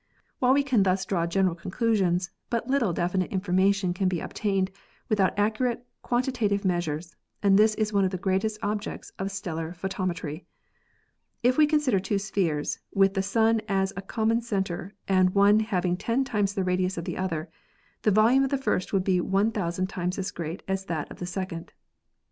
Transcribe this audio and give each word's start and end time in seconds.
While 0.39 0.55
we 0.55 0.63
can 0.63 0.81
thus 0.81 1.05
draw 1.05 1.27
gen 1.27 1.45
eral 1.45 1.55
conclusions, 1.59 2.31
but 2.49 2.67
little 2.67 2.91
definite 2.91 3.29
information 3.31 3.93
can 3.93 4.07
be 4.07 4.19
obtained 4.19 4.71
without 5.09 5.37
accurate 5.37 5.85
quantitative 6.01 6.65
measures, 6.65 7.15
and 7.43 7.55
this 7.55 7.75
is 7.75 7.93
one 7.93 8.03
of 8.03 8.09
the 8.09 8.17
greatest 8.17 8.57
objects 8.63 9.11
of 9.19 9.29
stellar 9.29 9.73
photometry. 9.73 10.45
If 11.43 11.55
we 11.55 11.67
consider 11.67 11.99
two 11.99 12.17
spheres, 12.17 12.79
with 12.91 13.13
the 13.13 13.21
Sun 13.21 13.61
as 13.69 13.93
common 14.07 14.41
center 14.41 14.95
and 15.07 15.35
one 15.35 15.59
having 15.59 15.95
ten 15.97 16.23
times 16.23 16.55
the 16.55 16.63
radius 16.63 16.97
of 16.97 17.05
the 17.05 17.17
other, 17.17 17.51
the 18.01 18.09
volume 18.09 18.43
of 18.43 18.49
the 18.49 18.57
first 18.57 18.91
will 18.93 19.01
be 19.01 19.21
one 19.21 19.51
thousand 19.51 19.85
times 19.85 20.17
as 20.17 20.31
great 20.31 20.63
as 20.67 20.85
that 20.85 21.11
of 21.11 21.19
the 21.19 21.27
second. 21.27 21.73